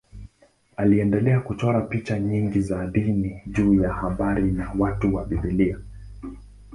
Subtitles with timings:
[0.77, 5.77] Aliendelea kuchora picha nyingi za dini juu ya habari na watu wa Biblia.